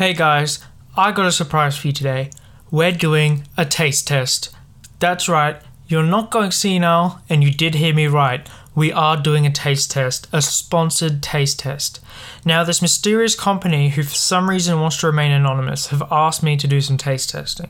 [0.00, 0.60] Hey guys,
[0.96, 2.30] I got a surprise for you today.
[2.70, 4.48] We're doing a taste test.
[4.98, 8.48] That's right, you're not going senile, and you did hear me right.
[8.74, 12.00] We are doing a taste test, a sponsored taste test.
[12.46, 16.56] Now, this mysterious company, who for some reason wants to remain anonymous, have asked me
[16.56, 17.68] to do some taste testing.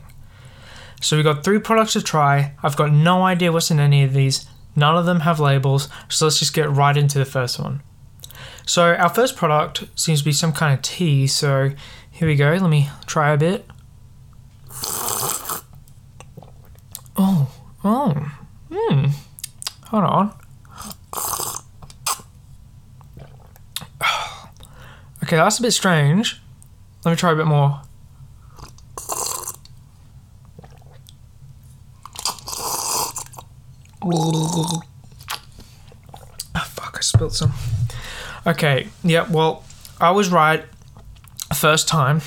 [1.01, 2.53] So we got three products to try.
[2.63, 4.45] I've got no idea what's in any of these.
[4.73, 7.81] None of them have labels, so let's just get right into the first one.
[8.65, 11.71] So our first product seems to be some kind of tea, so
[12.21, 12.51] here we go.
[12.51, 13.65] Let me try a bit.
[17.17, 17.51] Oh,
[17.83, 18.31] oh,
[18.71, 19.05] hmm.
[19.85, 20.33] Hold on.
[25.23, 26.41] Okay, that's a bit strange.
[27.05, 27.81] Let me try a bit more.
[36.53, 37.53] Ah, fuck, I spilled some.
[38.45, 39.63] Okay, yeah, well,
[39.99, 40.65] I was right
[41.55, 42.21] first time.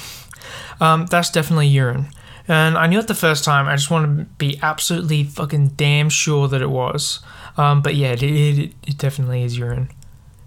[0.81, 2.09] Um, that's definitely urine.
[2.47, 3.69] And I knew it the first time.
[3.69, 7.21] I just want to be absolutely fucking damn sure that it was.
[7.57, 9.89] Um, but yeah, it, it, it definitely is urine.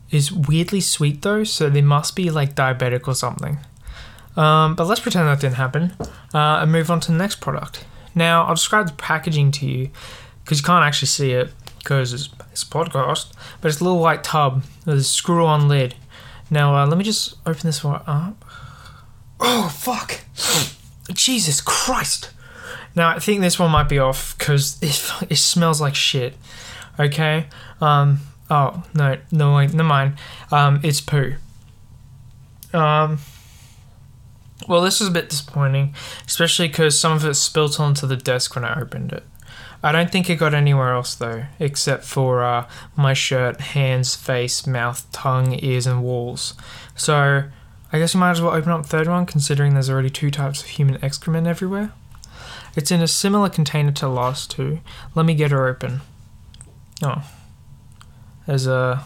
[0.10, 3.60] It's weirdly sweet though, so they must be like diabetic or something.
[4.36, 5.94] Um, but let's pretend that didn't happen
[6.34, 7.86] uh, and move on to the next product.
[8.14, 9.90] Now, I'll describe the packaging to you
[10.44, 13.32] because you can't actually see it because it's, it's a podcast,
[13.62, 15.96] but it's a little white tub with a screw on lid.
[16.50, 18.46] Now, uh, let me just open this one up.
[19.40, 20.22] Oh, fuck.
[21.14, 22.32] Jesus Christ.
[22.96, 26.36] Now, I think this one might be off because it, it smells like shit.
[27.00, 27.48] Okay?
[27.80, 30.18] Um, oh, no, no, wait, never mind.
[30.52, 31.36] Um, it's poo.
[32.74, 33.20] Um,
[34.68, 35.94] well, this is a bit disappointing,
[36.26, 39.24] especially because some of it spilt onto the desk when I opened it.
[39.84, 44.66] I don't think it got anywhere else though, except for uh, my shirt, hands, face,
[44.66, 46.56] mouth, tongue, ears, and walls.
[46.96, 47.44] So
[47.92, 50.30] I guess we might as well open up the third one, considering there's already two
[50.30, 51.94] types of human excrement everywhere.
[52.76, 54.82] It's in a similar container to the last two.
[55.16, 56.02] Let me get her open.
[57.02, 57.24] Oh,
[58.46, 59.06] there's a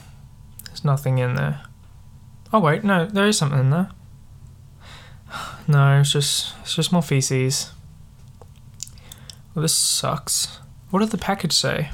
[0.65, 1.61] there's nothing in there.
[2.51, 3.89] Oh wait, no, there is something in there.
[5.67, 7.71] No, it's just it's just more feces.
[9.53, 10.59] Well, this sucks.
[10.89, 11.89] What did the package say?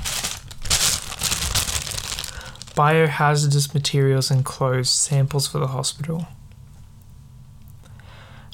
[2.75, 6.27] Biohazardous materials enclosed, samples for the hospital.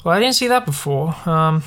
[0.04, 1.16] Well, I didn't see that before.
[1.26, 1.62] Um,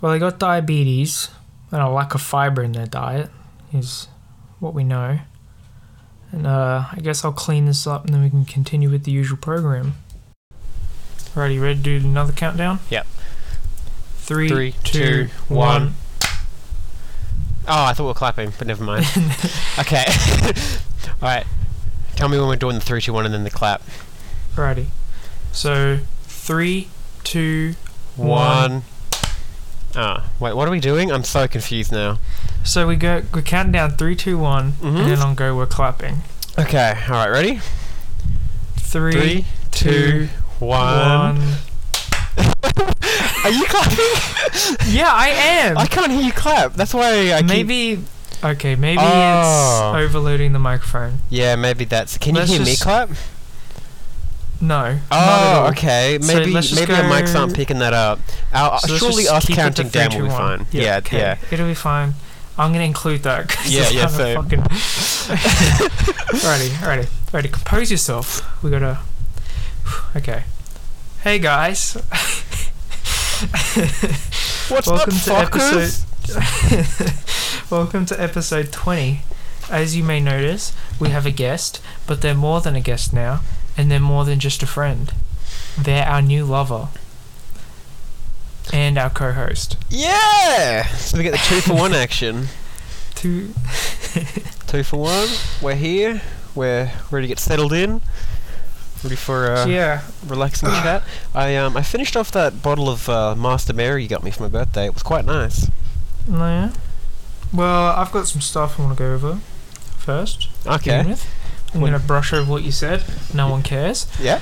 [0.00, 1.28] well, they got diabetes
[1.70, 3.30] and a lack of fiber in their diet,
[3.72, 4.08] is
[4.58, 5.20] what we know.
[6.32, 9.12] And uh, I guess I'll clean this up and then we can continue with the
[9.12, 9.94] usual program.
[11.34, 12.80] Alrighty, ready to do another countdown?
[12.90, 13.06] Yep.
[14.16, 15.58] Three, Three, two, two, one.
[15.84, 15.94] one.
[17.68, 19.06] Oh, I thought we were clapping, but never mind.
[19.78, 20.04] okay.
[21.22, 21.46] Alright.
[22.16, 23.82] Tell me when we're doing the three, two, one, and then the clap.
[24.56, 24.86] Alrighty.
[25.52, 26.88] So, three,
[27.24, 27.74] two,
[28.16, 28.28] one.
[28.28, 28.82] One.
[29.94, 31.12] Ah, wait, what are we doing?
[31.12, 32.18] I'm so confused now.
[32.64, 34.96] So we go, we're counting down three, two, one, Mhm.
[35.00, 36.22] and then on go we're clapping.
[36.58, 37.60] Okay, alright, ready?
[38.78, 41.38] Three, Three, two, two, one.
[41.38, 41.54] one.
[43.44, 43.98] Are you clapping?
[44.86, 45.76] Yeah, I am.
[45.78, 46.74] I can't hear you clap.
[46.74, 48.02] That's why I keep- maybe.
[48.44, 49.92] Okay, maybe Oh.
[49.96, 51.20] it's overloading the microphone.
[51.30, 52.18] Yeah, maybe that's.
[52.18, 53.10] Can Let's you hear me clap?
[54.62, 54.94] No.
[54.94, 55.66] not at oh, all.
[55.66, 56.18] Oh, okay.
[56.20, 58.20] So Maybe let's maybe our mics aren't picking that up.
[58.52, 60.66] Our, So surely us keep it to counting down will be fine.
[60.70, 61.38] Yeah, okay, yeah.
[61.50, 62.14] It'll be fine.
[62.56, 63.48] I'm gonna include that.
[63.48, 64.60] 'cause Yeah, it's yeah, kinda Fucking
[66.48, 67.48] ready, ready, ready.
[67.48, 68.42] Compose yourself.
[68.62, 68.98] We gotta.
[70.16, 70.44] Okay.
[71.22, 71.94] Hey guys.
[74.68, 75.92] What's Welcome up, to episode.
[77.70, 79.22] Welcome to episode twenty.
[79.70, 83.40] As you may notice, we have a guest, but they're more than a guest now,
[83.76, 85.12] and they're more than just a friend.
[85.78, 86.88] They're our new lover.
[88.72, 89.76] And our co-host.
[89.90, 90.86] Yeah!
[90.86, 92.46] So we get the two for one action.
[93.14, 93.48] Two.
[94.66, 95.28] Two for one.
[95.60, 96.22] We're here.
[96.54, 98.00] We're ready to get settled in.
[99.02, 100.02] Ready for uh, yeah.
[100.26, 101.02] relaxing chat.
[101.34, 104.44] I um I finished off that bottle of uh, Master Mary you got me for
[104.44, 104.86] my birthday.
[104.86, 105.68] It was quite nice.
[106.28, 106.72] No, yeah.
[107.52, 109.40] Well, I've got some stuff I want to go over
[109.98, 110.48] first.
[110.66, 111.16] Okay.
[111.74, 113.04] I'm What- gonna brush over what you said.
[113.34, 114.06] No one cares.
[114.20, 114.40] Yeah.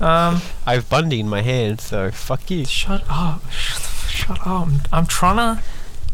[0.00, 2.64] Um, I have Bundy in my hand, so fuck you.
[2.66, 3.42] shut up.
[3.50, 4.46] Shut, shut up.
[4.46, 5.62] I'm, I'm trying to,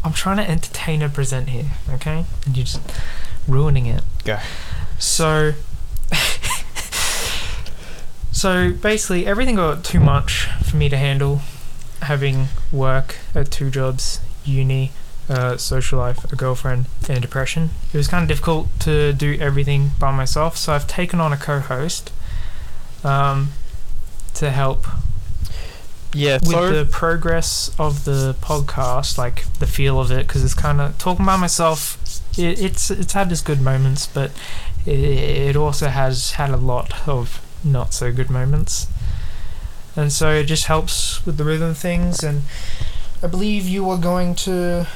[0.03, 1.71] I'm trying to entertain and present here.
[1.95, 2.79] Okay, and you're just
[3.47, 4.03] ruining it.
[4.23, 4.39] Go.
[4.99, 5.53] So,
[8.31, 11.41] so basically, everything got too much for me to handle.
[12.01, 14.91] Having work at two jobs, uni,
[15.29, 17.69] uh, social life, a girlfriend, and depression.
[17.93, 21.37] It was kind of difficult to do everything by myself, so I've taken on a
[21.37, 22.11] co-host.
[23.03, 23.51] um,
[24.35, 24.87] to help
[26.13, 26.35] Yeah.
[26.35, 30.79] with So the progress of the podcast, like the feel of it, because it's kind
[30.81, 31.97] of talking by myself.
[32.37, 34.31] It, it's it's had its good moments, but
[34.85, 34.99] it,
[35.49, 38.87] it also has had a lot of not so good moments,
[39.95, 42.23] and so it just helps with the rhythm things.
[42.23, 42.43] And
[43.21, 44.87] I believe you are going to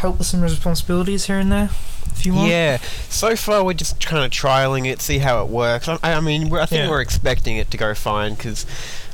[0.00, 1.70] help with some responsibilities here and there,
[2.12, 2.48] if you want.
[2.50, 2.78] yeah.
[3.08, 5.88] So far, we're just kind of trialing it, see how it works.
[5.88, 6.90] I, I mean, I think Yeah.
[6.90, 8.66] we're expecting it to go fine because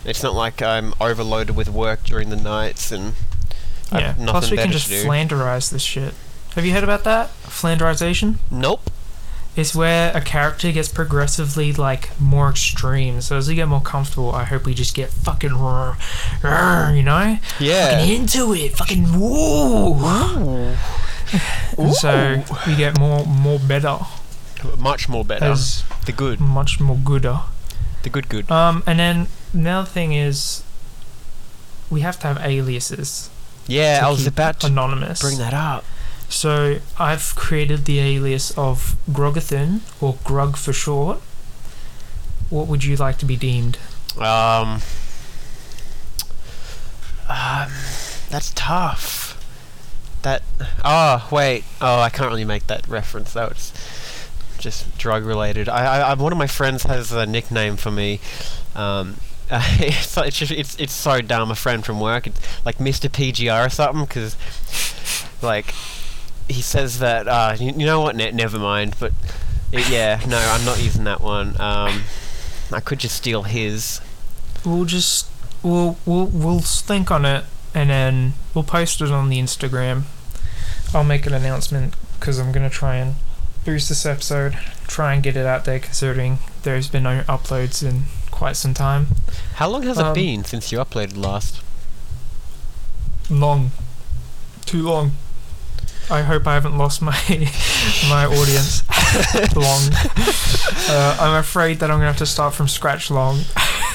[0.04, 3.14] it's not like I'm overloaded with work during the nights and.
[3.92, 4.06] I've Yeah.
[4.18, 6.12] nothing Plus, we can just flanderize this shit.
[6.56, 7.30] Have you heard about that?
[7.44, 8.36] Flanderization?
[8.50, 8.90] Nope.
[9.56, 13.22] It's where a character gets progressively like more extreme.
[13.22, 15.96] So as we get more comfortable, I hope we just get fucking raw,
[16.42, 17.98] raw, you know, Yeah.
[17.98, 20.76] fucking into it, fucking whoa.
[21.94, 23.98] So we get more more better
[24.78, 25.46] Much more better.
[25.46, 26.38] as the good.
[26.40, 27.40] much more gooder.
[28.02, 28.50] The good good.
[28.50, 30.62] Um, and then another thing is
[31.90, 33.30] we have to have aliases.
[33.66, 35.20] Yeah, I was about to anonymous.
[35.20, 35.84] bring that up.
[36.28, 41.20] So I've created the alias of Grogathin, or Grug for short.
[42.50, 43.78] What would you like to be deemed?
[44.18, 44.80] Um,
[47.28, 47.70] um,
[48.30, 49.32] that's tough.
[50.22, 50.42] That.
[50.84, 51.64] Oh wait.
[51.80, 53.32] Oh, I can't really make that reference.
[53.32, 53.72] That was
[54.58, 55.68] just drug related.
[55.68, 58.20] I, I, I one of my friends has a nickname for me.
[58.74, 59.16] Um,
[59.50, 61.50] it's like- it's just, it's it's so dumb.
[61.50, 63.08] A friend from work, it's like Mr.
[63.08, 64.36] PGR or something, because
[65.42, 65.74] like
[66.48, 67.26] he says that.
[67.28, 68.16] Uh, you, you know what?
[68.16, 68.96] Ne- never mind.
[68.98, 69.12] But
[69.72, 71.60] it, yeah, no, I'm not using that one.
[71.60, 72.02] Um,
[72.72, 74.00] I could just steal his.
[74.64, 75.28] We'll just
[75.62, 77.44] we'll we'll we'll think on it
[77.74, 80.02] and then we'll post it on the Instagram.
[80.94, 83.16] I'll make an announcement because I'm gonna try and
[83.64, 84.54] boost this episode,
[84.86, 85.78] try and get it out there.
[85.78, 89.08] Considering there's been no uploads in quite some time.
[89.54, 91.60] How long has Um, it been since you uploaded last?
[93.28, 93.72] Long,
[94.66, 95.12] too long.
[96.10, 97.16] I hope I haven't lost my
[98.08, 98.82] my audience.
[99.56, 99.90] long.
[100.88, 103.10] Uh, I'm afraid that I'm gonna have to start from scratch.
[103.10, 103.40] Long.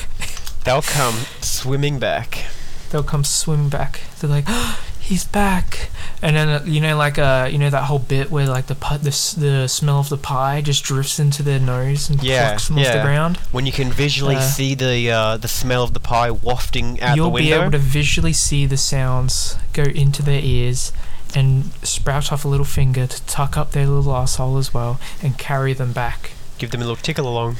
[0.66, 2.46] They'll come swimming back.
[2.92, 4.02] they'll come swim back.
[4.20, 4.46] They're like,
[5.00, 5.90] he's back.
[6.22, 8.76] And then uh, you know, like uh, you know that whole bit where like the
[8.76, 12.50] pu- the s- the smell of the pie just drifts into their nose and Yeah,
[12.50, 13.38] plucks them off the ground.
[13.52, 17.16] When you can visually Uh, see the uh, the smell of the pie wafting out
[17.16, 20.92] You'll be able to visually see the sounds go into their ears
[21.36, 25.38] and sprout off a little finger to tuck up their little asshole as well and
[25.38, 26.32] carry them back.
[26.58, 27.58] Give them a little tickle along,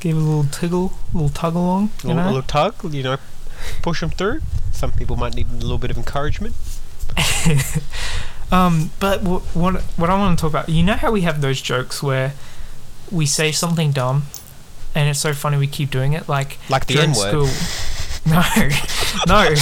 [0.00, 2.74] Give a little tiggle, a little tug along, a little, a little tug.
[2.94, 3.16] You know,
[3.82, 4.40] push them through.
[4.72, 6.54] Some people might need a little bit of encouragement.
[8.52, 11.40] Um, but w- what what I want to talk about, you know how we have
[11.40, 12.32] those jokes where
[13.08, 14.24] we say something dumb,
[14.92, 17.28] and it's so funny we keep doing it, like Like the N word.
[17.46, 17.48] school.
[18.26, 18.42] No,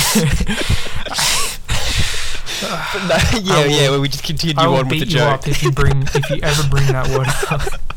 [2.62, 2.69] no.
[3.43, 3.90] yeah, will- yeah.
[3.90, 5.34] Where we just continue I will on with beat the you joke.
[5.34, 7.81] up if you bring if you ever bring that word up.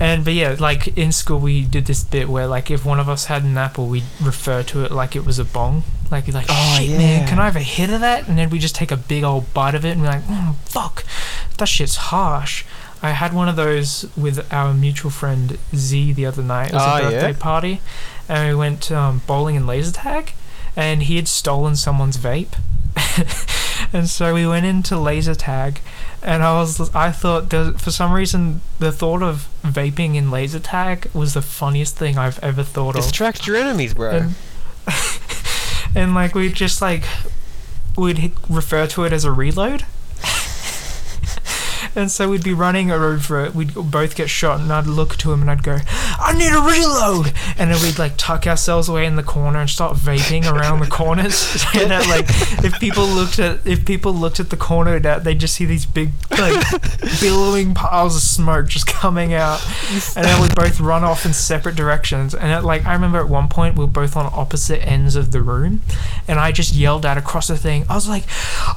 [0.00, 3.10] And but yeah, like in school we did this bit where like if one of
[3.10, 5.82] us had an apple, we'd refer to it like it was a bong.
[6.10, 8.26] Like like Oh, shit man, can I have a hit of that?
[8.26, 10.54] And then we just take a big old bite of it and be like, mm,
[10.64, 11.04] fuck,
[11.58, 12.64] that shit's harsh.
[13.02, 16.68] I had one of those with our mutual friend Z the other night.
[16.70, 17.20] It was Oh, a yeah?
[17.20, 17.80] birthday party,
[18.30, 20.32] and we went um, bowling and laser tag,
[20.74, 22.54] and he had stolen someone's vape,
[23.92, 25.80] and so we went into laser tag,
[26.22, 27.50] and I was I thought
[27.80, 32.38] for some reason the thought of vaping in laser tag was the funniest thing I've
[32.42, 33.02] ever thought of.
[33.02, 34.10] Distract your enemies, bro.
[34.10, 34.34] And,
[35.94, 37.04] and like we just like
[37.96, 39.84] we'd refer to it as a reload.
[41.94, 43.54] and so we'd be running over it.
[43.54, 45.78] We'd both get shot, and I'd look to him and I'd go,
[46.18, 49.70] "I need a reload!" And then we'd like tuck ourselves away in the corner and
[49.70, 51.34] start vaping around the corners.
[51.36, 52.26] so that like
[52.64, 55.86] if people looked at if people looked at the corner, that they'd just see these
[55.86, 56.64] big like
[57.20, 59.60] billowing piles of smoke just coming out
[60.16, 62.34] and then we'd both run off in separate directions.
[62.34, 65.32] And it, like I remember at one point we were both on opposite ends of
[65.32, 65.82] the room,
[66.26, 67.84] and I just yelled out across the thing.
[67.88, 68.24] I was like,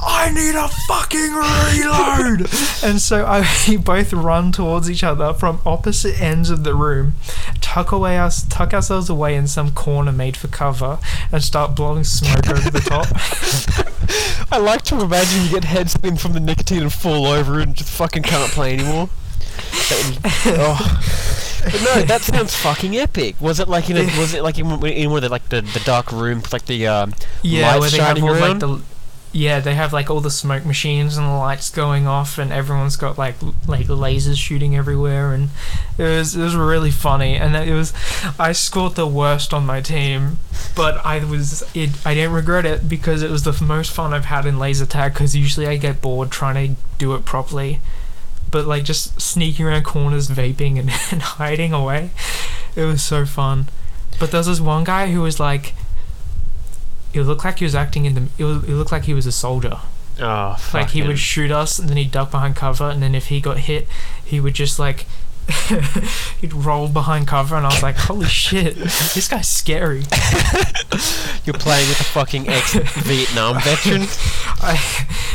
[0.02, 2.42] "I need a fucking reload!"
[2.84, 7.14] and so I we both run towards each other from opposite ends of the room,
[7.62, 11.00] tuck away us, tuck ourselves away in some corner made for cover,
[11.32, 13.08] and start blowing smoke over the top.
[14.52, 17.76] I like to imagine you get head spin from the nicotine and fall over and
[17.76, 19.10] just fucking can't play anymore.
[19.92, 21.02] Would- oh.
[21.62, 23.36] But no, that sounds fucking epic.
[23.42, 25.60] Was it like in a, was it like in, in one of the like the,
[25.62, 28.42] the dark room like the um Yeah, lights where they have all around?
[28.42, 28.82] like the
[29.32, 32.96] yeah, they have like all the smoke machines and the lights going off, and everyone's
[32.96, 35.50] got like l- like lasers shooting everywhere, and
[36.00, 37.36] it was it was really funny.
[37.36, 37.94] And it was
[38.40, 40.40] I scored the worst on my team,
[40.76, 44.26] but I was it I didn't regret it because it was the most fun I've
[44.26, 45.14] had in laser tag.
[45.14, 47.82] Because usually I get bored trying to do it properly,
[48.50, 52.10] but like just sneaking around corners, vaping and, and hiding away,
[52.76, 53.68] it was so fun.
[54.20, 55.76] But there was this one guy who was like.
[57.14, 58.28] It looked like he was acting in the.
[58.38, 59.80] It, was, it looked like he was a soldier.
[60.22, 63.16] Oh, Like he fucking- would shoot us, and then he'd duck behind cover, and then
[63.16, 63.88] if he got hit,
[64.24, 65.06] he would just like
[66.42, 70.04] he'd roll behind cover, and I was like, "Holy shit, this guy's scary."
[71.46, 74.04] You're playing with a fucking ex-Vietnam veteran.
[74.62, 74.76] I,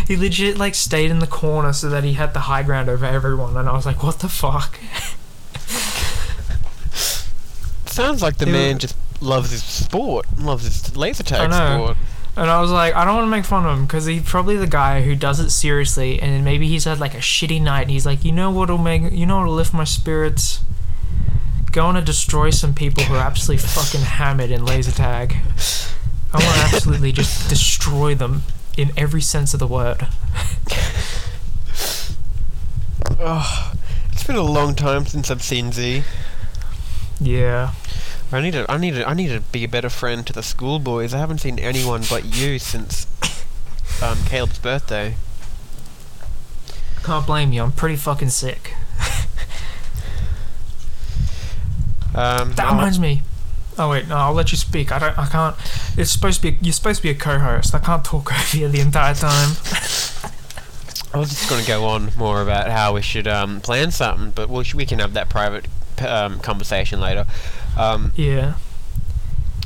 [0.06, 3.04] he legit like stayed in the corner so that he had the high ground over
[3.06, 4.78] everyone, and I was like, "What the fuck?"
[7.86, 11.97] Sounds like the It man wa- just loves his sport, loves his laser tag sport.
[12.37, 14.56] And I was like, I don't want to make fun of him because he's probably
[14.56, 17.90] the guy who does it seriously, and maybe he's had like a shitty night, and
[17.92, 20.61] he's like, you know what'll make, you know what'll lift my spirits?
[21.71, 25.37] Going to destroy some people who are absolutely fucking hammered in laser tag.
[26.33, 28.42] I want to absolutely just destroy them
[28.76, 30.06] in every sense of the word.
[33.21, 33.73] Oh,
[34.12, 36.02] it's been a long time since I've seen Z.
[37.21, 37.73] Yeah.
[38.34, 40.42] I need to, I need to, I need to be a better friend to the
[40.42, 41.14] schoolboys.
[41.14, 43.06] I haven't seen anyone but you since
[44.02, 45.14] um, Caleb's birthday.
[47.02, 47.62] Can't blame you.
[47.62, 48.74] I'm pretty fucking sick.
[52.14, 53.22] Um, That reminds me.
[53.76, 54.92] Oh wait, no, I'll let you speak.
[54.92, 55.18] I don't.
[55.18, 55.56] I can't.
[55.98, 56.58] It's supposed to be.
[56.60, 57.74] You're supposed to be a co-host.
[57.74, 59.50] I can't talk over you the entire time.
[61.12, 64.30] I was just going to go on more about how we should um, plan something,
[64.30, 65.66] but we, sh- we can have that private
[66.00, 67.24] um, conversation later.
[67.76, 68.54] Um, Yeah.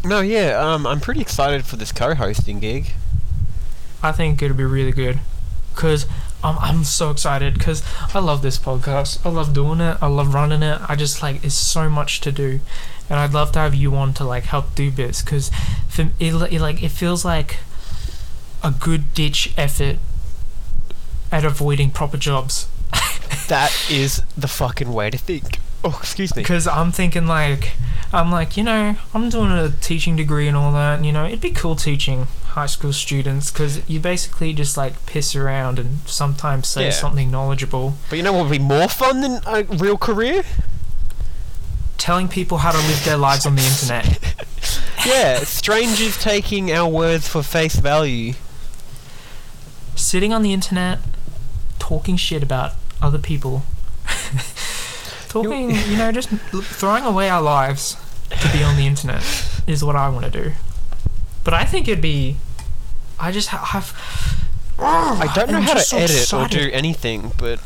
[0.05, 2.93] no, yeah, um, I'm pretty excited for this co-hosting gig.
[4.03, 5.21] I think it'll be really good.
[5.75, 6.07] Cause
[6.43, 7.83] I'm I'm so excited because
[8.15, 9.25] I love this podcast.
[9.25, 9.97] I love doing it.
[10.01, 10.81] I love running it.
[10.89, 12.61] I just like it's so much to do,
[13.11, 15.23] and I'd love to have you on to like help do bits.
[15.23, 15.51] Cause
[15.89, 17.59] for it, it like it feels like
[18.63, 19.99] a good ditch effort
[21.31, 22.67] at avoiding proper jobs.
[23.49, 25.59] That is the fucking way to think.
[25.85, 26.43] Oh, excuse me.
[26.43, 27.73] Because I'm thinking like,
[28.13, 30.97] I'm like, you know, I'm doing a teaching degree and all that.
[30.97, 35.07] And, you know, it'd be cool teaching high school students because you basically just like
[35.07, 36.91] piss around and sometimes say Yeah.
[36.91, 37.95] something knowledgeable.
[38.11, 40.43] But you know what would be more fun than a real career?
[41.97, 44.35] Telling people how to live their lives on the internet.
[45.07, 48.35] Yeah, strangers taking our words for face value.
[49.95, 50.99] Sitting on the internet,
[51.79, 53.63] talking shit about other people.
[55.29, 57.97] Talking, you know, just throwing away our lives
[58.31, 59.23] to be on the internet
[59.67, 60.53] is what I want to do.
[61.45, 62.37] But I think it'd be.
[63.21, 63.95] I just ha- have.
[64.79, 67.61] I don't know how to so edit or do anything, but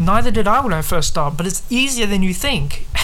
[0.00, 2.86] Neither did I when I first started, but it's easier than you think.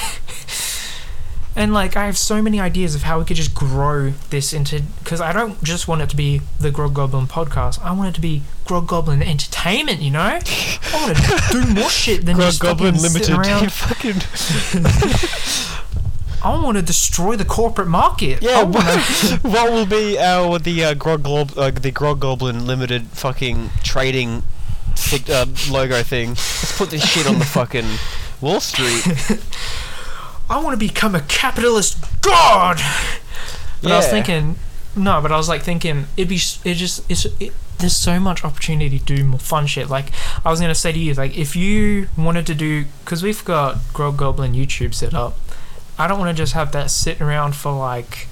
[1.57, 4.83] and like, I have so many ideas of how we could just grow this into.
[5.03, 7.83] Because I don't just want it to be the Grog Goblin podcast.
[7.83, 10.03] I want it to be Grog Goblin Entertainment.
[10.03, 10.39] You know, I
[10.93, 13.31] want to do more shit than Grog just Goblin Limited.
[13.31, 13.73] around.
[13.73, 14.21] fucking
[16.45, 18.43] I want to destroy the corporate market.
[18.43, 18.63] yeah.
[18.63, 18.85] What,
[19.43, 24.43] what will be our the uh, Grog Glob, uh, the Grog Goblin Limited fucking trading
[25.31, 26.29] uh, logo thing?
[26.29, 27.87] Let's put this shit on the fucking
[28.43, 29.03] Wall Street.
[30.49, 32.79] I want to become a capitalist god.
[33.83, 34.57] But I was thinking,
[34.97, 38.45] no, but I was like thinking it'd be it just it's it, there's so much
[38.45, 39.91] opportunity to do more fun shit.
[39.91, 40.07] Like
[40.45, 43.79] I was gonna say to you, like if you wanted to do, because we've got
[43.93, 45.37] Grog Goblin YouTube set up,
[45.99, 48.29] I don't want to just have that sitting around for like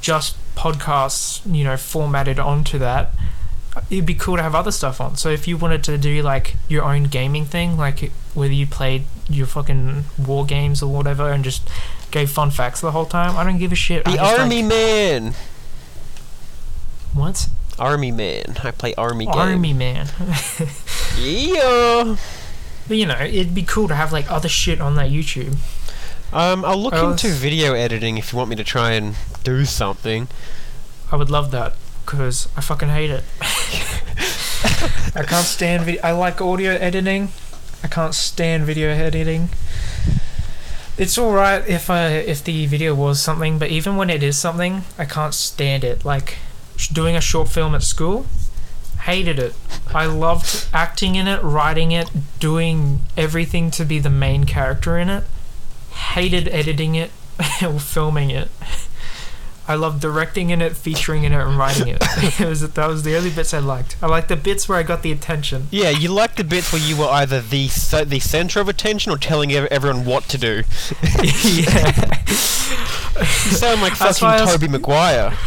[0.00, 3.10] just podcasts, you know, formatted onto that.
[3.88, 5.16] It'd be cool to have other stuff on.
[5.16, 9.04] So if you wanted to do like your own gaming thing, like whether you played
[9.28, 11.68] your fucking war games or whatever, and just
[12.10, 14.04] gave fun facts the whole time, I don't give a shit.
[14.04, 15.34] The just, like- Army Man.
[17.14, 17.48] what?
[17.78, 18.56] Army Man.
[18.62, 19.34] I play Army game.
[19.34, 20.08] Army man.
[21.18, 22.16] Yeah.
[22.88, 25.56] but you know, it'd be cool to have like other shit on that YouTube.
[26.32, 29.64] Um, I'll look Oh, into video editing if you want me to try and do
[29.64, 30.28] something.
[31.10, 31.74] I would love that
[32.06, 33.24] because I fucking hate it.
[34.62, 36.00] I can't stand video.
[36.02, 37.28] I like audio editing.
[37.82, 39.48] I can't stand video editing.
[40.98, 44.38] It's all right if uh, if the video was something, but even when it is
[44.38, 46.04] something, I can't stand it.
[46.04, 46.38] Like
[46.92, 48.26] doing a short film at school,
[49.02, 49.54] hated it.
[49.94, 55.08] I loved acting in it, writing it, doing everything to be the main character in
[55.08, 55.24] it.
[55.90, 57.10] Hated editing it
[57.62, 58.50] or filming it.
[59.70, 61.98] I loved directing in it, featuring in it, and writing it.
[62.40, 63.96] it was that was the only bits I liked.
[64.02, 65.68] I liked the bits where I got the attention.
[65.70, 67.68] Yeah, you like the bits where you were either the
[68.04, 70.64] the center of attention or telling everyone what to do.
[71.22, 72.18] yeah.
[72.26, 75.38] You sound like That's why I fucking was- Tobey Maguire.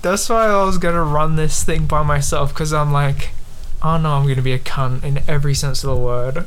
[0.00, 3.32] That's why I was gonna run this thing by myself because I'm like,
[3.82, 6.46] oh no, I'm gonna be a cunt in every sense of the word.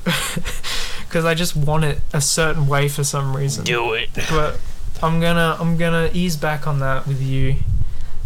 [1.07, 3.65] Because I just want it a certain way for some reason.
[3.65, 4.09] Do it.
[4.29, 4.59] But
[5.01, 7.55] I'm gonna I'm gonna ease back on that with you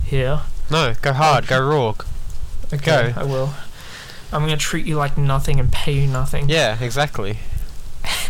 [0.03, 0.41] here.
[0.71, 1.93] No, go hard, go raw.
[2.73, 3.21] Okay, Go.
[3.21, 3.53] I will.
[4.31, 6.49] I'm gonna treat you like nothing and pay you nothing.
[6.49, 7.37] Yeah, exactly.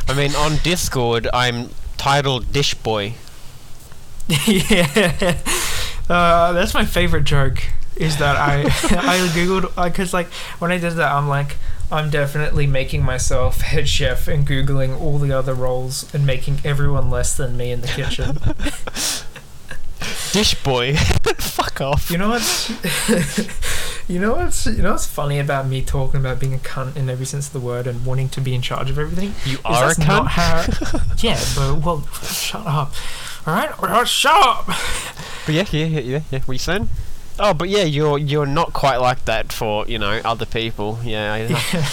[0.08, 3.14] I mean, on Discord, I'm titled Dish Boy.
[4.48, 5.38] yeah.
[6.10, 7.64] Uh, that's my favorite joke.
[7.96, 10.28] Is that I I googled because like
[10.60, 11.56] when I did that I'm like
[11.92, 17.10] I'm definitely making myself head chef and googling all the other roles and making everyone
[17.10, 18.38] less than me in the kitchen.
[20.32, 20.96] Dish Boy.
[21.38, 22.10] Fuck off.
[22.10, 22.70] You know what's
[24.10, 27.08] you know what's you know what's funny about me talking about being a cunt in
[27.10, 29.34] every sense of the word and wanting to be in charge of everything?
[29.46, 30.28] You are a cunt.
[30.30, 30.66] how-
[31.20, 32.94] yeah, but well, shut up.
[33.46, 34.66] All right, all right, shut up.
[35.46, 36.40] But yeah, yeah, yeah, yeah, yeah.
[36.40, 36.90] What you saying?
[37.40, 41.00] Oh, but yeah, you're you're not quite like that for you know other people.
[41.04, 41.84] Yeah, I know.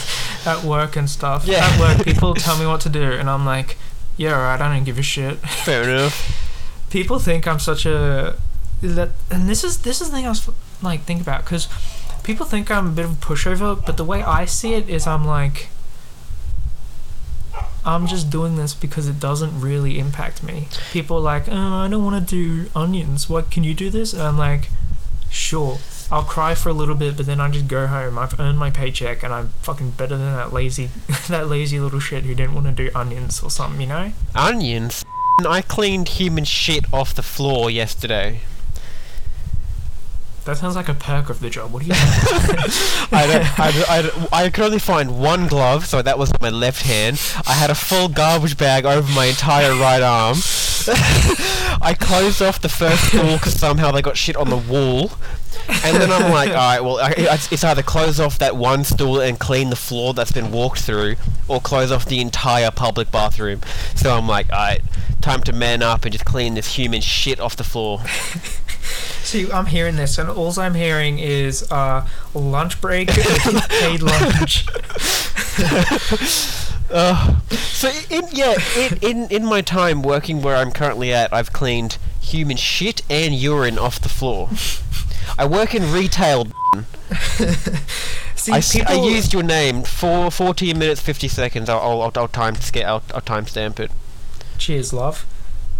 [0.50, 1.46] At work and stuff.
[1.46, 1.66] Yeah.
[1.66, 3.76] At work, people tell me what to do, and I'm like,
[4.16, 5.38] yeah, alright, I don't give a shit.
[5.38, 6.46] fair enough.
[6.90, 8.36] People think I'm such a
[8.82, 10.48] that, and this is this is the thing I was
[10.82, 11.68] like think about because
[12.24, 15.06] people think I'm a bit of a pushover, but the way I see it is
[15.06, 15.68] I'm like.
[17.82, 20.68] I'm just doing this because it doesn't really impact me.
[20.92, 23.30] People are like, oh, I don't want to do onions.
[23.30, 24.12] What can you do this?
[24.12, 24.68] And I'm like,
[25.30, 25.78] sure.
[26.12, 28.18] I'll cry for a little bit, but then I just go home.
[28.18, 30.90] I've earned my paycheck, and I'm fucking better than that lazy,
[31.28, 33.80] that lazy little shit who didn't want to do onions or something.
[33.80, 34.12] You know?
[34.34, 35.04] Onions.
[35.46, 38.40] I cleaned human shit off the floor yesterday.
[40.46, 41.70] That sounds like a perk of the job.
[41.72, 41.92] What do you?
[41.96, 43.72] I, don't, I,
[44.02, 47.20] don't- I, I could only find one glove, so that was on my left hand.
[47.46, 50.38] I had a full garbage bag over my entire right arm.
[51.82, 55.12] I closed off the first stool because somehow they got shit on the wall.
[55.84, 59.20] And then I'm like, alright, well, I, it's it's either close off that one stool
[59.20, 61.16] and clean the floor that's been walked through,
[61.48, 63.60] or close off the entire public bathroom.
[63.94, 64.82] So I'm like, alright,
[65.20, 68.00] time to man up and just clean this human shit off the floor.
[69.22, 74.66] See, I'm hearing this, and all I'm hearing is uh, lunch break, paid lunch.
[76.90, 81.52] Uh, so in yeah, in, in in my time working where I'm currently at, I've
[81.52, 84.48] cleaned human shit and urine off the floor.
[85.38, 86.46] I work in retail.
[88.36, 91.68] See, I, s- I people, used your name for 14 minutes 50 seconds.
[91.68, 93.90] I'll I'll, I'll, I'll time sca- I'll, I'll timestamp it.
[94.58, 95.26] Cheers, love.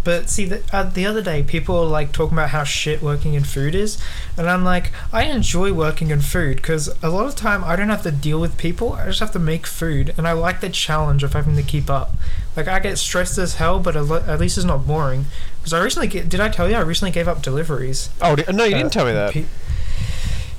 [0.03, 3.35] But see, the, uh, the other day, people were like talking about how shit working
[3.35, 3.99] in food is,
[4.35, 7.89] and I'm like, I enjoy working in food because a lot of time I don't
[7.89, 8.93] have to deal with people.
[8.93, 11.87] I just have to make food, and I like the challenge of having to keep
[11.89, 12.15] up.
[12.55, 15.25] Like I get stressed as hell, but at le- at least it's not boring.
[15.59, 18.09] Because I recently, ga- did I tell you I recently gave up deliveries?
[18.21, 19.33] Oh no, you Uh, didn't tell me that.
[19.33, 19.45] Pi-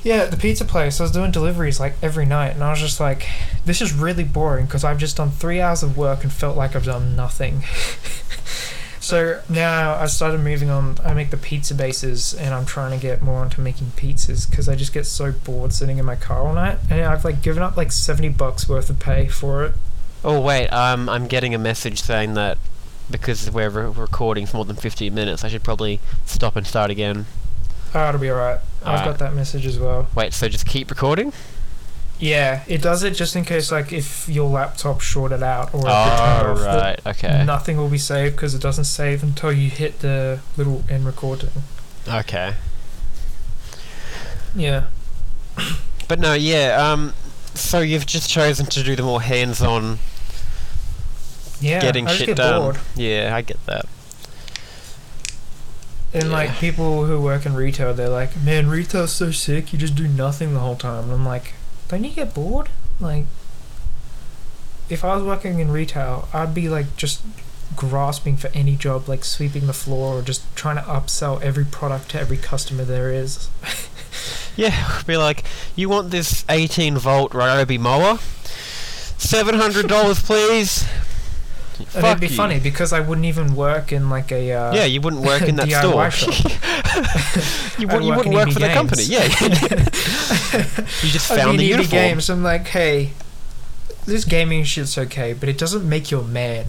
[0.05, 1.01] yeah, the pizza place.
[1.01, 3.27] I was doing deliveries like every night, and I was just like,
[3.65, 6.75] "This is really boring" because I've just done three hours of work and felt like
[6.77, 7.65] I've done nothing.
[9.03, 10.97] so now I started moving on.
[11.05, 14.69] I make the pizza bases, and I'm trying to get more onto making pizzas because
[14.69, 17.63] I just get so bored sitting in my car all night, and I've like given
[17.63, 19.75] up like seventy bucks worth of pay for it.
[20.25, 22.57] Oh wait, um, I'm getting a message saying that
[23.11, 26.91] because we're re- recording for more than 15 minutes, I should probably stop and start
[26.91, 27.27] again.
[27.95, 28.61] Oh, it'll be alright.
[28.83, 29.05] I've Alright.
[29.05, 30.07] got that message as well.
[30.15, 31.33] Wait, so just keep recording?
[32.23, 35.87] Yeah, it does it just in case like if your laptop shorted out or if
[35.87, 39.51] it Oh turned off, right, okay, nothing will be saved because it doesn't save until
[39.51, 41.51] you hit the little end recording.
[42.09, 42.55] okay.
[44.55, 44.85] Yeah.
[46.09, 46.77] But no, yeah.
[46.93, 47.15] Um,
[47.55, 49.99] so you've just chosen to do the more hands-on
[51.61, 51.81] Yeah.
[51.81, 52.61] getting shit get done.
[52.61, 52.79] bored.
[52.95, 53.87] Yeah, I get that.
[56.13, 59.73] And like people who work in retail, they're like, "Man, retail's so sick.
[59.73, 61.55] You just do nothing the whole time." And I'm like,
[61.93, 62.69] "Don't you get bored?
[63.01, 63.27] Like,
[64.89, 67.23] if I was working in retail, I'd be like just
[67.77, 72.11] grasping for any job, like sweeping the floor or just trying to upsell every product
[72.11, 73.49] to every customer there is."
[74.55, 78.19] Yeah, be like, you want this 18 volt Ryobi mower?
[79.17, 80.85] Seven hundred dollars, please.
[81.79, 82.37] And Fuck it'd be you.
[82.37, 85.57] funny because I wouldn't even work in like a uh, Yeah, you wouldn't work in
[85.57, 87.81] that DIY store.
[87.81, 89.05] you, would, you wouldn't work for the company.
[89.05, 89.27] Yeah,
[90.33, 91.91] you just I mean, the uniform.
[91.91, 92.31] games.
[92.31, 93.11] I'm like, hey,
[94.07, 96.67] this gaming shit's okay, but it doesn't make you a man.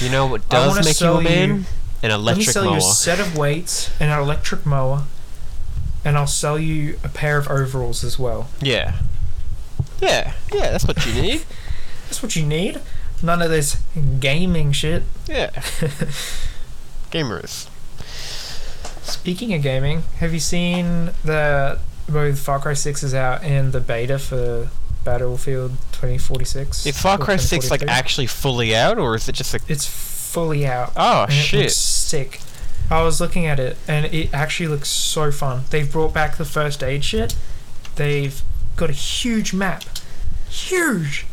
[0.00, 1.48] You know what does make you a man?
[1.60, 1.64] you-
[2.00, 5.02] an electric Let me sell you a set of weights, and an electric mower,
[6.04, 8.48] and I'll sell you a pair of overalls as well.
[8.62, 8.94] Yeah.
[10.00, 11.44] Yeah, yeah, that's what you need.
[12.04, 12.80] That's what you need.
[13.20, 13.78] None of this
[14.20, 15.02] gaming shit.
[15.26, 15.50] Yeah.
[17.10, 17.68] Gamers.
[19.02, 23.80] Speaking of gaming, have you seen that both Far Cry 6 is out and the
[23.80, 24.68] beta for
[25.04, 26.86] Battlefield 2046?
[26.86, 30.66] Is Far Cry 6 like actually fully out, or is it just like It's fully
[30.66, 30.92] out.
[30.96, 31.70] Oh, shit.
[31.72, 32.40] sick.
[32.90, 35.64] I was looking at it and it actually looks so fun.
[35.70, 37.36] They've brought back the first aid shit.
[37.96, 38.40] They've
[38.76, 39.84] got a huge map.
[40.48, 41.26] Huge.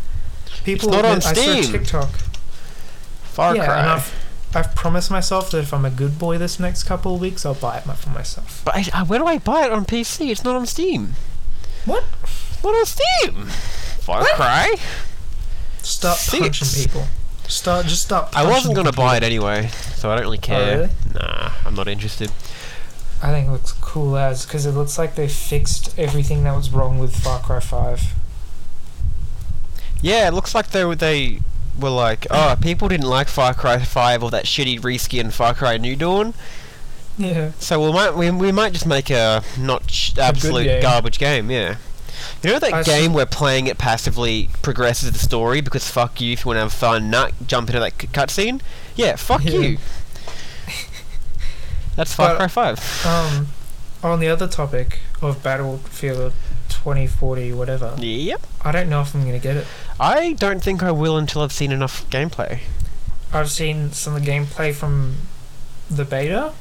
[0.63, 1.63] People not on I saw Steam.
[1.71, 2.09] TikTok.
[3.23, 4.03] Far yeah, Cry.
[4.55, 7.53] I've, promised myself that if I'm a good boy this next couple of weeks, I'll
[7.53, 8.61] buy it for myself.
[8.65, 10.29] But I, I, where do I buy it on PC?
[10.29, 11.13] It's not on Steam.
[11.85, 12.03] What?
[12.63, 13.45] Not on Steam.
[13.99, 14.75] Far Cry.
[15.79, 17.05] Stop punching people.
[17.47, 18.35] Start just start.
[18.35, 19.03] I wasn't gonna people.
[19.03, 20.57] buy it anyway, so I don't really care.
[20.59, 20.89] Oh, really?
[21.13, 22.31] Nah, I'm not interested.
[23.21, 26.71] I think it looks cool as because it looks like they fixed everything that was
[26.71, 28.13] wrong with Far Cry Five.
[30.01, 31.39] Yeah, it looks like they were they
[31.79, 35.77] were like, oh, people didn't like Far Cry 5 or that shitty reskin Far Cry
[35.77, 36.33] New Dawn,
[37.17, 37.51] Yeah.
[37.59, 40.81] so we might we, we might just make a not sh- absolute game.
[40.81, 41.51] garbage game.
[41.51, 41.77] Yeah.
[42.41, 46.21] You know that I game s- where playing it passively progresses the story because fuck
[46.21, 48.61] you if you want to have fun, not jump into that c- cutscene.
[48.95, 49.59] Yeah, fuck Yeah.
[49.59, 49.77] you.
[51.95, 53.05] That's Far But- Cry 5.
[53.05, 53.47] Um,
[54.03, 56.33] on the other topic of Battlefield
[56.69, 58.41] 2040, whatever, Yep.
[58.63, 59.67] I don't know if I'm gonna get it.
[59.99, 62.59] I don't think I will until I've seen enough gameplay.
[63.33, 65.15] I've seen some of the gameplay from
[65.89, 66.53] the beta.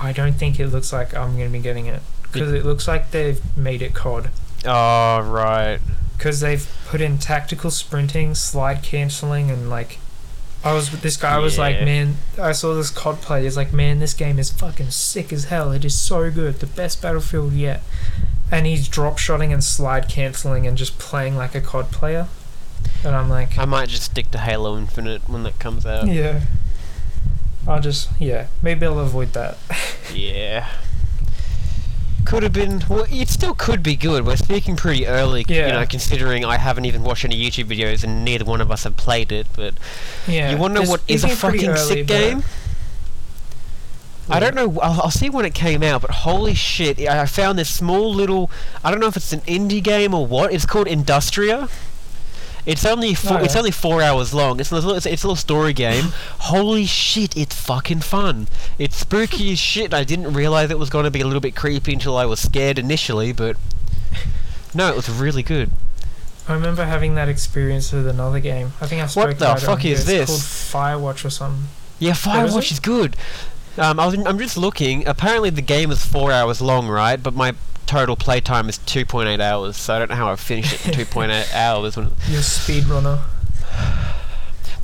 [0.00, 3.10] I don't think it looks like I'm gonna be getting it because it looks like
[3.10, 4.30] they've made it COD.
[4.64, 5.78] Oh right.
[6.16, 9.98] because they've put in tactical sprinting, slide canceling, and like,
[10.64, 13.44] I was this guy was like, man, I saw this COD play.
[13.44, 15.70] He's like, man, this game is fucking sick as hell.
[15.72, 17.82] It is so good, the best Battlefield yet.
[18.50, 22.28] And he's drop shotting and slide canceling and just playing like a COD player.
[23.04, 26.06] And I'm like, I might just stick to Halo Infinite when that comes out.
[26.08, 26.40] yeah.
[27.66, 29.58] I'll just yeah, maybe I'll avoid that.
[30.14, 30.66] Yeah.
[32.24, 32.82] Could have been.
[32.88, 34.26] Well, it still could be good.
[34.26, 38.24] We're speaking pretty early, you know, considering I haven't even watched any YouTube videos and
[38.24, 39.46] neither one of us have played it.
[39.54, 39.74] But
[40.26, 40.50] Yeah.
[40.50, 42.42] you want to know what is a fucking early, sick game?
[44.30, 44.78] I don't know.
[44.80, 46.98] I'll, I'll see when it came out, but holy shit!
[47.00, 48.50] I found this small little.
[48.84, 50.52] I don't know if it's an indie game or what.
[50.52, 51.68] It's called Industria.
[52.68, 54.60] It's only four, Oh, it's only four hours long.
[54.60, 56.12] It's a little, it's, a little story game.
[56.38, 57.34] Holy shit!
[57.36, 58.46] It's fucking fun.
[58.78, 59.94] It's spooky as shit.
[59.94, 62.40] I didn't realize it was going to be a little bit creepy until I was
[62.40, 63.56] scared initially, but
[64.74, 65.72] no, it was really good.
[66.46, 68.72] I remember having that experience with another game.
[68.80, 69.94] I think I spoke the about it fuck here.
[69.94, 70.70] is It's this?
[70.72, 71.68] called Firewatch or something.
[71.98, 73.16] Yeah, Firewatch is good.
[73.78, 75.06] Um, I was, I'm just looking.
[75.06, 77.22] Apparently, the game is four hours long, right?
[77.22, 77.54] But my
[77.88, 81.52] total playtime is 2.8 hours, so I don't know how I finished it in 2.8
[81.54, 81.96] hours.
[81.96, 83.20] When, You're a speedrunner.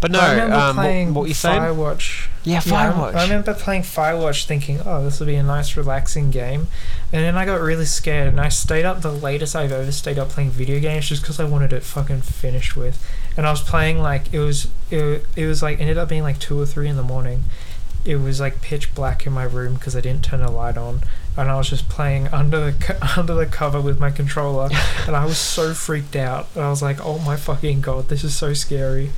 [0.01, 1.61] but no, I remember um, playing what, what you saying?
[1.61, 2.29] Firewatch.
[2.43, 3.15] Yeah, Yeah, I- Firewatch.
[3.15, 6.69] I, remember playing Firewatch thinking, oh, this will be a nice, relaxing game.
[7.13, 10.19] And then I got really scared and I stayed up the latest I've ever stayed
[10.19, 13.07] up playing video games just because I wanted it fucking finished with.
[13.37, 16.39] And I was playing like, it was, it, it was like, ended up being like
[16.39, 17.45] 2 or 3 in the morning.
[18.05, 21.01] It was like pitch black in my room because I didn't turn the light on.
[21.37, 24.71] And I was just playing under the under the cover with my controller,
[25.07, 26.49] and I was so freaked out.
[26.55, 29.11] And I was like, "Oh my fucking god, this is so scary."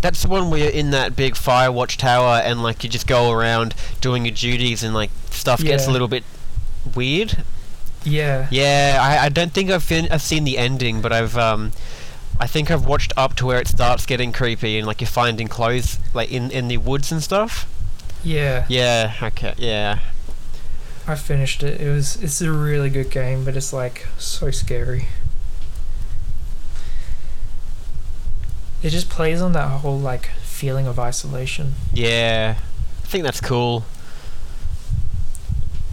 [0.00, 3.30] That's the one where you're in that big Firewatch tower and like you just go
[3.30, 6.24] around doing your duties and like stuff gets a little bit
[6.96, 7.44] weird.
[8.04, 8.48] Yeah.
[8.50, 11.70] Yeah, I, I don't think I've fin- I've seen the ending, but I've um,
[12.40, 15.46] I think I've watched up to where it starts getting creepy and like you're finding
[15.46, 17.68] clothes like in in the woods and stuff.
[18.24, 18.66] Yeah.
[18.68, 20.00] Yeah, okay, yeah.
[21.06, 21.80] I finished it.
[21.80, 25.08] It was it's a really good game, but it's like so scary.
[28.82, 31.74] It just plays on that whole like feeling of isolation.
[31.92, 32.56] Yeah,
[33.02, 33.84] I think that's cool.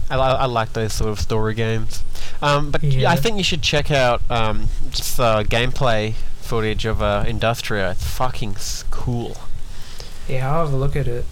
[0.08, 2.02] I, li- I like those sort of story games.
[2.42, 3.10] Um, but yeah.
[3.10, 7.92] I think you should check out um, just uh, gameplay footage of uh, Industria.
[7.92, 8.56] It's fucking
[8.90, 9.36] cool.
[10.28, 11.24] Yeah, I'll have a look at it.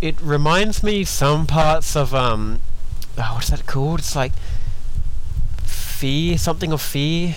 [0.00, 2.60] It reminds me some parts of um,
[3.18, 4.00] oh, what's that called?
[4.00, 4.32] It's like
[5.64, 7.34] fear, something of fear.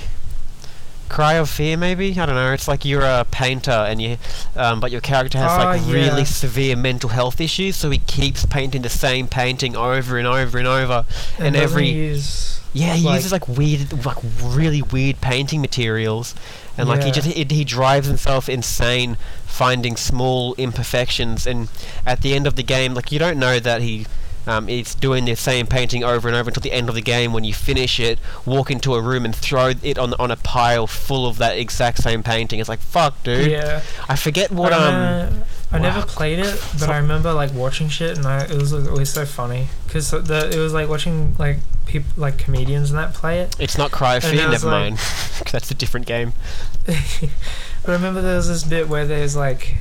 [1.09, 2.51] Cry of fear, maybe I don't know.
[2.51, 4.17] It's like you're a painter, and you,
[4.57, 5.93] um, but your character has Ah, like yeah.
[5.93, 10.57] really severe mental health issues, so he keeps painting the same painting over and over
[10.57, 11.05] and over.
[11.39, 16.35] And doesn't every- use Yeah, he Like- uses like weird, like really weird painting materials,
[16.77, 21.47] and like he just he, he drives himself insane finding small imperfections.
[21.47, 21.69] And
[22.05, 24.05] at the end of the game, like you don't know that he.
[24.47, 27.33] Um, it's doing the same painting over and over until the end of the game.
[27.33, 30.87] When you finish it, walk into a room and throw it on on a pile
[30.87, 32.59] full of that exact same painting.
[32.59, 33.51] It's like fuck, dude.
[33.51, 33.81] Yeah.
[34.07, 35.33] I forget what I, um.
[35.33, 38.73] uh, I never played it, but I remember like watching shit, and I, it was
[38.73, 43.13] always so funny because the it was like watching like people like comedians and that
[43.13, 43.55] play it.
[43.59, 44.49] It's not Cry Fear.
[44.49, 44.97] Never like- mind.
[45.51, 46.33] That's a different game.
[46.85, 46.95] but
[47.85, 49.75] I remember there was this bit where there's like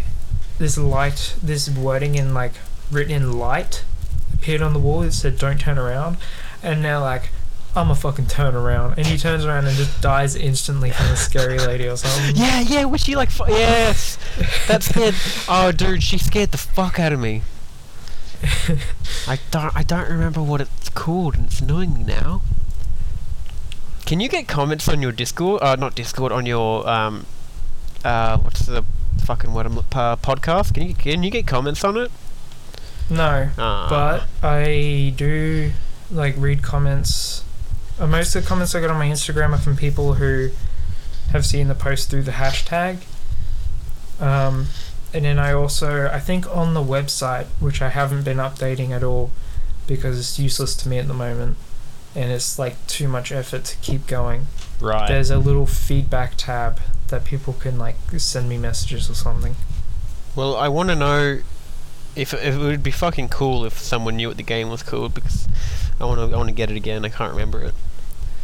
[0.59, 2.55] this light, this wording in like
[2.91, 3.85] written in light
[4.37, 5.03] appeared on the wall.
[5.03, 6.17] It said "Don't turn around,"
[6.63, 7.31] and now like.
[7.79, 11.17] I'm a fucking turn around, and he turns around and just dies instantly from a
[11.17, 12.35] scary lady or something.
[12.43, 12.85] Yeah, yeah.
[12.87, 13.31] Which you like?
[13.31, 14.17] Fu- yes.
[14.67, 15.15] That scared.
[15.47, 17.43] Oh, dude, she scared the fuck out of me.
[19.29, 19.77] I don't.
[19.77, 22.41] I don't remember what it's called, and it's annoying me now.
[24.07, 25.63] Can you get comments on your Discord?
[25.63, 26.33] Uh, not Discord.
[26.33, 27.27] On your um,
[28.07, 28.85] uh, what's the
[29.25, 29.67] fucking word?
[29.67, 30.73] I'm uh, podcast?
[30.73, 32.11] Can you can you get comments on it?
[33.09, 35.73] No, Uh, but I do
[36.11, 37.45] like read comments.
[37.99, 40.51] Uh, most of the comments I get on my Instagram are from people who
[41.33, 42.99] have seen the post through the hashtag.
[44.21, 44.67] Um,
[45.13, 49.03] and then I also, I think on the website, which I haven't been updating at
[49.03, 49.31] all
[49.87, 51.57] because it's useless to me at the moment
[52.15, 54.47] and it's like too much effort to keep going.
[54.81, 55.07] right.
[55.09, 59.55] There's a little feedback tab that people can like send me messages or something.
[60.35, 61.41] Well, I want to know
[62.17, 65.15] if, if it would be fucking cool if someone knew what the game was called
[65.15, 65.47] because
[66.01, 67.05] I want to I want to get it again.
[67.05, 67.75] I can't remember it.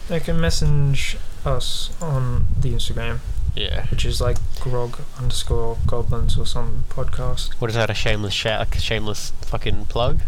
[0.08, 3.18] They can message us on the Instagram.
[3.54, 3.84] Yeah.
[3.90, 7.52] which is like grog underscore goblins or some podcast.
[7.60, 7.90] What is that?
[7.90, 10.20] A shameless sha- like a shameless fucking plug?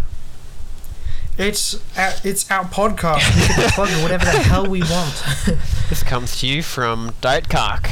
[1.38, 3.34] It's our, it's our podcast.
[3.34, 5.22] We can plug whatever the hell we want.
[5.88, 7.88] This comes to you from Diet Cock.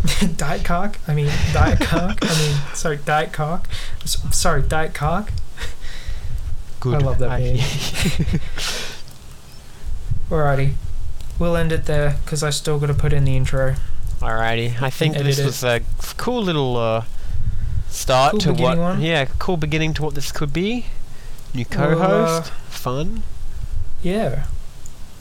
[0.36, 0.98] Diet cock.
[1.08, 2.18] I mean diet cock.
[2.22, 3.68] I mean sorry, diet cock.
[4.04, 5.32] Sorry, diet cock.
[6.80, 7.02] Good.
[7.02, 7.56] I love that meme.
[10.30, 10.74] Alrighty,
[11.38, 13.74] we'll end it there because I still got to put in the intro.
[14.20, 14.80] Alrighty.
[14.80, 15.44] I think this it.
[15.44, 15.82] was a
[16.16, 17.04] cool little uh,
[17.88, 18.78] start Cool to what.
[18.78, 19.00] one.
[19.02, 20.86] Yeah, cool beginning to what this could be.
[21.54, 22.50] New co-host.
[22.50, 23.22] uh, Fun.
[24.02, 24.46] Yeah,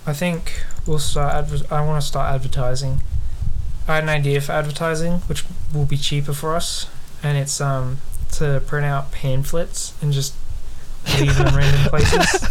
[0.07, 1.33] I think we'll start.
[1.33, 3.01] Adver- I want to start advertising.
[3.87, 6.87] I had an idea for advertising, which will be cheaper for us,
[7.23, 7.97] and it's um
[8.33, 10.33] to print out pamphlets and just
[11.19, 12.43] leave them in random places,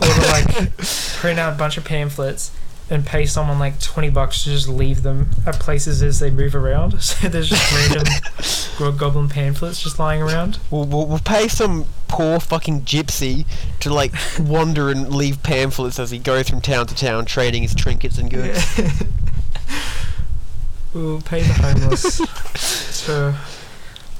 [0.00, 2.50] or to like print out a bunch of pamphlets
[2.90, 6.54] and pay someone like twenty bucks to just leave them at places as they move
[6.54, 6.94] around.
[7.00, 10.58] So there's just random Goblin pamphlets just lying around.
[10.70, 13.46] We'll, we'll, we'll pay some poor fucking gypsy
[13.80, 17.74] to like wander and leave pamphlets as he goes from town to town trading his
[17.74, 18.80] trinkets and goods.
[20.94, 22.18] we'll pay the homeless
[23.06, 23.34] to.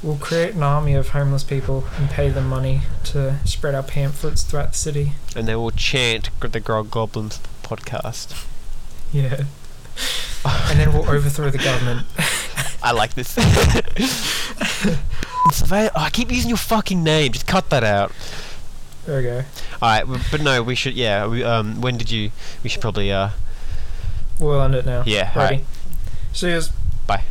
[0.02, 4.42] We'll create an army of homeless people and pay them money to spread our pamphlets
[4.42, 5.12] throughout the city.
[5.36, 8.44] and they will chant the Grog Goblins podcast.
[9.12, 9.44] Yeah.
[10.44, 12.04] And then we'll overthrow the government.
[12.82, 13.28] I like this.
[15.52, 17.30] Surveyor, oh, I keep using your fucking name.
[17.32, 18.10] Just cut that out.
[19.06, 19.44] There we go.
[19.80, 20.94] All right, but no, we should.
[20.94, 22.30] Yeah, we, um, when did you?
[22.64, 23.12] We should probably.
[23.12, 23.30] Uh,
[24.38, 25.02] We'll end it now.
[25.06, 25.64] Yeah, Ready?
[26.32, 26.62] See you.
[27.06, 27.22] bye.